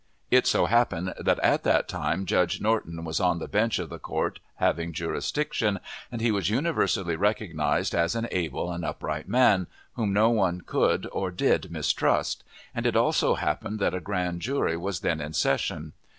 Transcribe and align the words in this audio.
It 0.31 0.47
so 0.47 0.65
happened 0.65 1.13
that 1.19 1.37
at 1.41 1.61
that 1.61 1.87
time 1.87 2.25
Judge 2.25 2.59
Norton 2.59 3.03
was 3.03 3.19
on 3.19 3.37
the 3.37 3.47
bench 3.47 3.77
of 3.77 3.89
the 3.89 3.99
court 3.99 4.39
having 4.55 4.93
jurisdiction, 4.93 5.79
and 6.11 6.21
he 6.21 6.31
was 6.31 6.49
universally 6.49 7.15
recognized 7.15 7.93
as 7.93 8.15
an 8.15 8.27
able 8.31 8.71
and 8.71 8.83
upright 8.83 9.27
man, 9.29 9.67
whom 9.93 10.11
no 10.11 10.31
one 10.31 10.61
could 10.61 11.07
or 11.11 11.29
did 11.29 11.69
mistrust; 11.71 12.43
and 12.73 12.87
it 12.87 12.95
also 12.95 13.35
happened 13.35 13.77
that 13.77 13.93
a 13.93 13.99
grand 14.01 14.41
jury 14.41 14.75
was 14.75 15.01
then 15.01 15.21
in 15.21 15.33
session. 15.33 15.93